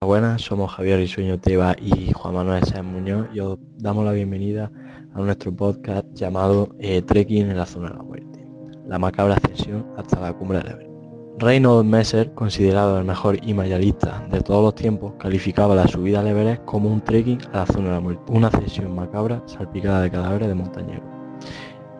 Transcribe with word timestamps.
Buenas, 0.00 0.42
somos 0.42 0.70
Javier 0.70 1.00
Risueño 1.00 1.40
Teba 1.40 1.74
y 1.76 2.12
Juan 2.12 2.32
Manuel 2.32 2.62
Sáenz 2.62 2.86
Muñoz 2.86 3.26
y 3.34 3.40
os 3.40 3.58
damos 3.78 4.04
la 4.04 4.12
bienvenida 4.12 4.70
a 5.12 5.18
nuestro 5.18 5.52
podcast 5.52 6.06
llamado 6.14 6.68
eh, 6.78 7.02
Trekking 7.02 7.50
en 7.50 7.56
la 7.56 7.66
zona 7.66 7.88
de 7.88 7.96
la 7.96 8.02
muerte, 8.04 8.46
la 8.86 9.00
macabra 9.00 9.34
ascensión 9.34 9.84
hasta 9.96 10.20
la 10.20 10.32
cumbre 10.32 10.58
del 10.58 10.68
Everest. 10.68 10.90
Reynold 11.40 11.84
Messer, 11.84 12.32
considerado 12.34 13.00
el 13.00 13.06
mejor 13.06 13.44
himayalista 13.44 14.24
de 14.30 14.40
todos 14.40 14.62
los 14.62 14.76
tiempos, 14.76 15.14
calificaba 15.18 15.74
la 15.74 15.88
subida 15.88 16.20
al 16.20 16.28
Everest 16.28 16.64
como 16.64 16.92
un 16.92 17.00
trekking 17.00 17.40
a 17.52 17.56
la 17.56 17.66
zona 17.66 17.88
de 17.88 17.94
la 17.94 18.00
muerte, 18.00 18.32
una 18.32 18.46
ascensión 18.46 18.94
macabra 18.94 19.42
salpicada 19.46 20.02
de 20.02 20.12
cadáveres 20.12 20.46
de 20.46 20.54
montañeros. 20.54 21.04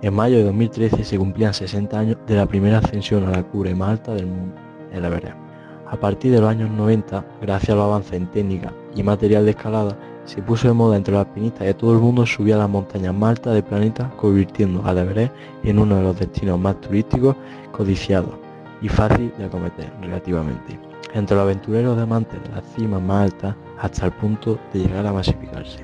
En 0.02 0.14
mayo 0.14 0.36
de 0.36 0.44
2013 0.44 1.02
se 1.02 1.18
cumplían 1.18 1.52
60 1.52 1.98
años 1.98 2.16
de 2.28 2.36
la 2.36 2.46
primera 2.46 2.78
ascensión 2.78 3.24
a 3.24 3.32
la 3.32 3.42
cumbre 3.42 3.74
más 3.74 3.90
alta 3.90 4.14
del 4.14 4.26
mundo, 4.26 4.54
el 4.92 5.04
Everest. 5.04 5.47
A 5.91 5.96
partir 5.96 6.32
de 6.32 6.41
los 6.41 6.50
años 6.50 6.70
90, 6.70 7.25
gracias 7.41 7.71
a 7.71 7.75
los 7.75 7.84
avances 7.84 8.12
en 8.12 8.27
técnica 8.27 8.75
y 8.95 9.02
material 9.02 9.46
de 9.46 9.52
escalada, 9.52 9.96
se 10.26 10.43
puso 10.43 10.68
de 10.68 10.75
moda 10.75 10.99
entre 10.99 11.14
los 11.14 11.26
alpinistas 11.26 11.67
y 11.67 11.72
todo 11.72 11.95
el 11.95 11.99
mundo 11.99 12.26
subía 12.26 12.57
a 12.57 12.58
las 12.58 12.68
montañas 12.68 13.14
más 13.14 13.31
altas 13.31 13.54
del 13.54 13.64
planeta, 13.64 14.11
convirtiendo 14.18 14.85
al 14.85 14.98
Everest 14.98 15.32
en 15.64 15.79
uno 15.79 15.96
de 15.96 16.03
los 16.03 16.18
destinos 16.18 16.61
más 16.61 16.79
turísticos, 16.82 17.36
codiciados 17.72 18.35
y 18.82 18.89
fácil 18.90 19.32
de 19.39 19.46
acometer 19.46 19.90
relativamente. 20.03 20.79
Entre 21.14 21.35
los 21.35 21.45
aventureros 21.45 21.96
de 21.96 22.03
amantes 22.03 22.43
de 22.43 22.50
las 22.50 22.64
cimas 22.75 23.00
más 23.00 23.32
altas 23.32 23.54
hasta 23.81 24.04
el 24.04 24.12
punto 24.12 24.59
de 24.75 24.81
llegar 24.81 25.07
a 25.07 25.12
masificarse. 25.14 25.81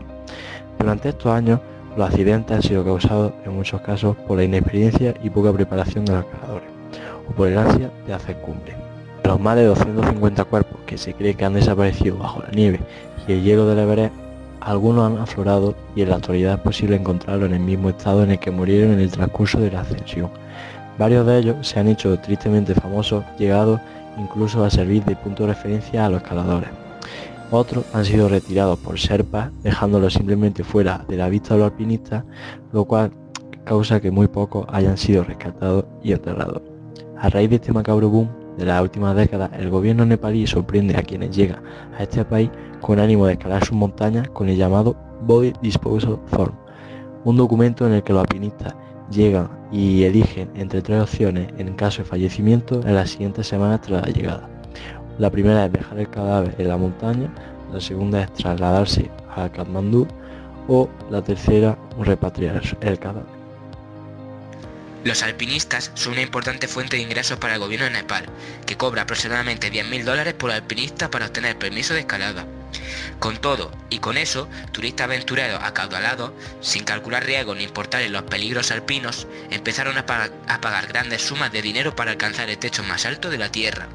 Durante 0.78 1.08
estos 1.08 1.32
años, 1.32 1.60
los 1.96 2.06
accidentes 2.06 2.54
han 2.54 2.62
sido 2.62 2.84
causados 2.84 3.32
en 3.46 3.56
muchos 3.56 3.80
casos 3.80 4.14
por 4.28 4.36
la 4.36 4.44
inexperiencia 4.44 5.14
y 5.22 5.30
poca 5.30 5.50
preparación 5.50 6.04
de 6.04 6.12
los 6.12 6.26
escaladores, 6.26 6.68
o 7.26 7.32
por 7.32 7.48
el 7.48 7.56
ansia 7.56 7.90
de 8.06 8.12
hacer 8.12 8.36
cumbre 8.42 8.83
los 9.24 9.40
más 9.40 9.56
de 9.56 9.64
250 9.64 10.44
cuerpos 10.44 10.78
que 10.86 10.98
se 10.98 11.14
cree 11.14 11.34
que 11.34 11.44
han 11.44 11.54
desaparecido 11.54 12.18
bajo 12.18 12.42
la 12.42 12.50
nieve 12.50 12.80
y 13.26 13.32
el 13.32 13.42
hielo 13.42 13.66
del 13.66 13.78
Everest, 13.78 14.14
algunos 14.60 15.10
han 15.10 15.18
aflorado 15.18 15.74
y 15.94 16.02
en 16.02 16.10
la 16.10 16.16
actualidad 16.16 16.54
es 16.54 16.60
posible 16.60 16.96
encontrarlos 16.96 17.48
en 17.48 17.54
el 17.54 17.60
mismo 17.60 17.90
estado 17.90 18.22
en 18.22 18.32
el 18.32 18.38
que 18.38 18.50
murieron 18.50 18.92
en 18.92 19.00
el 19.00 19.10
transcurso 19.10 19.58
de 19.60 19.70
la 19.70 19.80
ascensión. 19.80 20.30
Varios 20.98 21.26
de 21.26 21.38
ellos 21.38 21.66
se 21.66 21.80
han 21.80 21.88
hecho 21.88 22.18
tristemente 22.20 22.74
famosos, 22.74 23.24
llegado 23.38 23.80
incluso 24.18 24.64
a 24.64 24.70
servir 24.70 25.04
de 25.04 25.16
punto 25.16 25.42
de 25.42 25.54
referencia 25.54 26.06
a 26.06 26.08
los 26.08 26.22
escaladores. 26.22 26.70
Otros 27.50 27.84
han 27.92 28.04
sido 28.04 28.28
retirados 28.28 28.78
por 28.78 28.98
serpas, 28.98 29.50
dejándolos 29.62 30.14
simplemente 30.14 30.64
fuera 30.64 31.04
de 31.08 31.16
la 31.16 31.28
vista 31.28 31.54
de 31.54 31.60
los 31.60 31.70
alpinistas, 31.70 32.24
lo 32.72 32.84
cual 32.84 33.10
causa 33.64 34.00
que 34.00 34.10
muy 34.10 34.28
pocos 34.28 34.66
hayan 34.70 34.96
sido 34.96 35.24
rescatados 35.24 35.84
y 36.02 36.12
enterrados. 36.12 36.62
A 37.18 37.28
raíz 37.28 37.50
de 37.50 37.56
este 37.56 37.72
macabro 37.72 38.08
boom, 38.08 38.43
de 38.56 38.64
las 38.64 38.82
últimas 38.82 39.16
décadas, 39.16 39.50
el 39.58 39.70
gobierno 39.70 40.06
nepalí 40.06 40.46
sorprende 40.46 40.96
a 40.96 41.02
quienes 41.02 41.34
llegan 41.34 41.62
a 41.98 42.02
este 42.02 42.24
país 42.24 42.50
con 42.80 42.98
ánimo 42.98 43.26
de 43.26 43.32
escalar 43.34 43.64
sus 43.64 43.76
montañas 43.76 44.28
con 44.28 44.48
el 44.48 44.56
llamado 44.56 44.96
Body 45.22 45.52
Disposal 45.60 46.18
Form, 46.26 46.54
un 47.24 47.36
documento 47.36 47.86
en 47.86 47.94
el 47.94 48.02
que 48.02 48.12
los 48.12 48.22
alpinistas 48.22 48.74
llegan 49.10 49.48
y 49.72 50.04
eligen 50.04 50.50
entre 50.54 50.82
tres 50.82 51.02
opciones 51.02 51.48
en 51.58 51.74
caso 51.74 52.02
de 52.02 52.08
fallecimiento 52.08 52.80
en 52.86 52.94
las 52.94 53.10
siguientes 53.10 53.46
semanas 53.46 53.80
tras 53.82 54.06
la 54.06 54.12
llegada. 54.12 54.48
La 55.18 55.30
primera 55.30 55.66
es 55.66 55.72
dejar 55.72 55.98
el 55.98 56.10
cadáver 56.10 56.54
en 56.58 56.68
la 56.68 56.76
montaña, 56.76 57.32
la 57.72 57.80
segunda 57.80 58.22
es 58.22 58.32
trasladarse 58.32 59.10
a 59.34 59.48
Kathmandú 59.48 60.06
o 60.68 60.88
la 61.10 61.22
tercera 61.22 61.78
repatriar 62.00 62.62
el 62.80 62.98
cadáver. 62.98 63.33
Los 65.04 65.22
alpinistas 65.22 65.90
son 65.94 66.14
una 66.14 66.22
importante 66.22 66.66
fuente 66.66 66.96
de 66.96 67.02
ingresos 67.02 67.38
para 67.38 67.54
el 67.54 67.60
gobierno 67.60 67.84
de 67.84 67.92
Nepal, 67.92 68.24
que 68.64 68.78
cobra 68.78 69.02
aproximadamente 69.02 69.70
10.000 69.70 70.02
dólares 70.02 70.32
por 70.32 70.50
alpinista 70.50 71.10
para 71.10 71.26
obtener 71.26 71.58
permiso 71.58 71.92
de 71.92 72.00
escalada. 72.00 72.46
Con 73.18 73.36
todo, 73.36 73.70
y 73.90 73.98
con 73.98 74.16
eso, 74.16 74.48
turistas 74.72 75.04
aventureros 75.04 75.62
acaudalados, 75.62 76.32
sin 76.62 76.84
calcular 76.84 77.22
riesgos 77.22 77.56
ni 77.56 77.64
importarles 77.64 78.10
los 78.10 78.22
peligros 78.22 78.70
alpinos, 78.70 79.26
empezaron 79.50 79.98
a, 79.98 80.06
pagar 80.06 80.86
grandes 80.86 81.20
sumas 81.20 81.52
de 81.52 81.60
dinero 81.60 81.94
para 81.94 82.12
alcanzar 82.12 82.48
el 82.48 82.58
techo 82.58 82.82
más 82.82 83.04
alto 83.04 83.28
de 83.28 83.38
la 83.38 83.52
Tierra. 83.52 83.88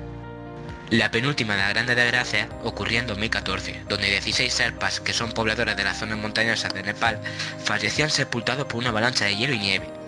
La 0.92 1.10
penúltima 1.10 1.56
de 1.56 1.62
las 1.62 1.70
grandes 1.70 1.96
desgracias 1.96 2.50
ocurrió 2.64 3.00
en 3.00 3.08
2014, 3.08 3.84
donde 3.90 4.12
16 4.12 4.54
serpas, 4.54 5.00
que 5.00 5.14
son 5.14 5.32
pobladores 5.32 5.76
de 5.76 5.84
las 5.84 5.98
zonas 5.98 6.20
montañosas 6.20 6.74
de 6.74 6.84
Nepal, 6.84 7.20
fallecían 7.64 8.12
sepultados 8.12 8.68
por 8.68 8.78
una 8.78 8.90
avalancha 8.90 9.26
de 9.26 9.36
hielo 9.36 9.54
y 9.54 9.60
nieve. 9.60 9.99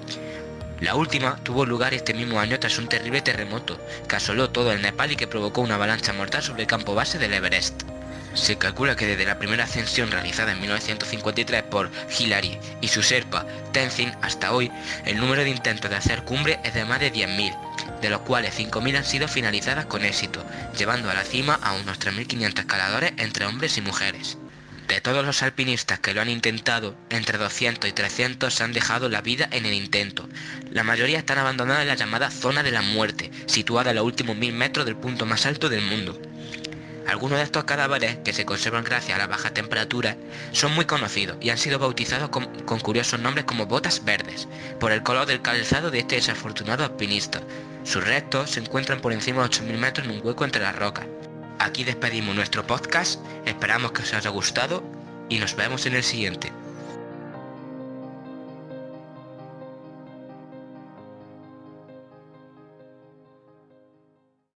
La 0.81 0.95
última 0.95 1.35
tuvo 1.43 1.63
lugar 1.67 1.93
este 1.93 2.15
mismo 2.15 2.39
año 2.39 2.59
tras 2.59 2.79
un 2.79 2.87
terrible 2.87 3.21
terremoto 3.21 3.79
que 4.09 4.15
asoló 4.15 4.49
todo 4.49 4.71
el 4.71 4.81
Nepal 4.81 5.11
y 5.11 5.15
que 5.15 5.27
provocó 5.27 5.61
una 5.61 5.75
avalancha 5.75 6.11
mortal 6.11 6.41
sobre 6.41 6.63
el 6.63 6.67
campo 6.67 6.95
base 6.95 7.19
del 7.19 7.35
Everest. 7.35 7.83
Se 8.33 8.57
calcula 8.57 8.95
que 8.95 9.05
desde 9.05 9.25
la 9.25 9.37
primera 9.37 9.65
ascensión 9.65 10.09
realizada 10.09 10.53
en 10.53 10.59
1953 10.59 11.63
por 11.63 11.91
Hillary 12.17 12.57
y 12.81 12.87
su 12.87 13.03
serpa 13.03 13.45
Tenzin 13.73 14.11
hasta 14.23 14.53
hoy, 14.53 14.71
el 15.05 15.17
número 15.17 15.43
de 15.43 15.51
intentos 15.51 15.91
de 15.91 15.97
hacer 15.97 16.23
cumbre 16.23 16.59
es 16.63 16.73
de 16.73 16.83
más 16.83 16.99
de 16.99 17.13
10.000, 17.13 17.99
de 18.01 18.09
los 18.09 18.21
cuales 18.21 18.57
5.000 18.57 18.97
han 18.97 19.05
sido 19.05 19.27
finalizadas 19.27 19.85
con 19.85 20.03
éxito, 20.03 20.43
llevando 20.75 21.11
a 21.11 21.13
la 21.13 21.25
cima 21.25 21.59
a 21.61 21.73
unos 21.73 21.99
3.500 21.99 22.57
escaladores 22.57 23.13
entre 23.17 23.45
hombres 23.45 23.77
y 23.77 23.81
mujeres. 23.81 24.39
De 24.91 24.99
todos 24.99 25.25
los 25.25 25.41
alpinistas 25.41 26.01
que 26.01 26.13
lo 26.13 26.19
han 26.19 26.27
intentado, 26.27 26.97
entre 27.09 27.37
200 27.37 27.89
y 27.89 27.93
300 27.93 28.59
han 28.59 28.73
dejado 28.73 29.07
la 29.07 29.21
vida 29.21 29.47
en 29.49 29.65
el 29.65 29.71
intento. 29.71 30.27
La 30.69 30.83
mayoría 30.83 31.17
están 31.17 31.37
abandonados 31.37 31.83
en 31.83 31.87
la 31.87 31.95
llamada 31.95 32.29
zona 32.29 32.61
de 32.61 32.71
la 32.71 32.81
muerte, 32.81 33.31
situada 33.45 33.91
a 33.91 33.93
los 33.93 34.03
últimos 34.03 34.35
mil 34.35 34.51
metros 34.51 34.85
del 34.85 34.97
punto 34.97 35.25
más 35.25 35.45
alto 35.45 35.69
del 35.69 35.81
mundo. 35.81 36.21
Algunos 37.07 37.37
de 37.37 37.45
estos 37.45 37.63
cadáveres, 37.63 38.17
que 38.25 38.33
se 38.33 38.45
conservan 38.45 38.83
gracias 38.83 39.15
a 39.15 39.19
la 39.19 39.27
baja 39.27 39.53
temperatura, 39.53 40.17
son 40.51 40.73
muy 40.73 40.83
conocidos 40.83 41.37
y 41.39 41.51
han 41.51 41.57
sido 41.57 41.79
bautizados 41.79 42.27
con, 42.27 42.47
con, 42.63 42.81
curiosos 42.81 43.21
nombres 43.21 43.45
como 43.45 43.67
botas 43.67 44.03
verdes, 44.03 44.49
por 44.77 44.91
el 44.91 45.03
color 45.03 45.25
del 45.25 45.41
calzado 45.41 45.89
de 45.89 45.99
este 45.99 46.15
desafortunado 46.15 46.83
alpinista. 46.83 47.39
Sus 47.85 48.03
restos 48.03 48.51
se 48.51 48.59
encuentran 48.59 48.99
por 48.99 49.13
encima 49.13 49.41
de 49.41 49.51
8.000 49.51 49.77
metros 49.77 50.05
en 50.05 50.15
un 50.15 50.27
hueco 50.27 50.43
entre 50.43 50.61
las 50.61 50.75
rocas. 50.75 51.05
Aquí 51.61 51.83
despedimos 51.83 52.35
nuestro 52.35 52.65
podcast, 52.65 53.23
esperamos 53.45 53.91
que 53.91 54.01
os 54.01 54.11
haya 54.15 54.31
gustado 54.31 54.81
y 55.29 55.37
nos 55.37 55.55
vemos 55.55 55.85
en 55.85 55.93
el 55.93 56.01
siguiente. 56.01 56.51